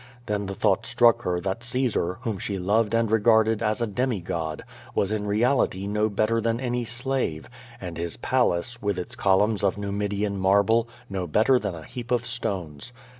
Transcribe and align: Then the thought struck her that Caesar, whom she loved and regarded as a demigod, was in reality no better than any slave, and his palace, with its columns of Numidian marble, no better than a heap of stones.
Then 0.25 0.47
the 0.47 0.55
thought 0.55 0.87
struck 0.87 1.21
her 1.21 1.39
that 1.41 1.63
Caesar, 1.63 2.17
whom 2.21 2.39
she 2.39 2.57
loved 2.57 2.95
and 2.95 3.11
regarded 3.11 3.61
as 3.61 3.83
a 3.83 3.85
demigod, 3.85 4.63
was 4.95 5.11
in 5.11 5.27
reality 5.27 5.85
no 5.85 6.09
better 6.09 6.41
than 6.41 6.59
any 6.59 6.85
slave, 6.85 7.47
and 7.79 7.97
his 7.99 8.17
palace, 8.17 8.81
with 8.81 8.97
its 8.97 9.15
columns 9.15 9.63
of 9.63 9.77
Numidian 9.77 10.39
marble, 10.39 10.89
no 11.07 11.27
better 11.27 11.59
than 11.59 11.75
a 11.75 11.83
heap 11.85 12.09
of 12.09 12.25
stones. 12.25 12.93